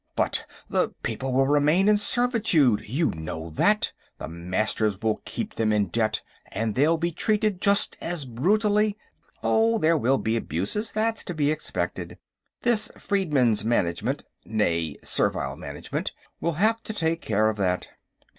"But 0.15 0.47
the 0.67 0.95
people 1.03 1.31
will 1.31 1.45
remain 1.45 1.87
in 1.87 1.95
servitude, 1.95 2.81
you 2.89 3.11
know 3.11 3.51
that. 3.51 3.93
The 4.17 4.27
Masters 4.27 4.99
will 4.99 5.21
keep 5.25 5.53
them 5.53 5.71
in 5.71 5.89
debt, 5.89 6.23
and 6.51 6.73
they'll 6.73 6.97
be 6.97 7.11
treated 7.11 7.61
just 7.61 7.97
as 8.01 8.25
brutally...." 8.25 8.97
"Oh, 9.43 9.77
there 9.77 9.95
will 9.95 10.17
be 10.17 10.35
abuses; 10.35 10.91
that's 10.91 11.23
to 11.25 11.35
be 11.35 11.51
expected. 11.51 12.17
This 12.63 12.91
Freedmen's 12.97 13.63
Management, 13.63 14.23
nee 14.43 14.97
Servile 15.03 15.55
Management, 15.55 16.13
will 16.39 16.53
have 16.53 16.81
to 16.85 16.93
take 16.93 17.21
care 17.21 17.47
of 17.47 17.57
that. 17.57 17.87